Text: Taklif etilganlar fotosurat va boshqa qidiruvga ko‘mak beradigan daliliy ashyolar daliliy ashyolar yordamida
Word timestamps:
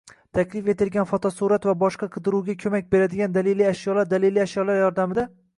Taklif 0.35 0.69
etilganlar 0.71 1.09
fotosurat 1.11 1.67
va 1.71 1.75
boshqa 1.83 2.09
qidiruvga 2.17 2.57
ko‘mak 2.65 2.89
beradigan 2.97 3.39
daliliy 3.39 3.71
ashyolar 3.75 4.11
daliliy 4.17 4.47
ashyolar 4.49 4.83
yordamida 4.85 5.29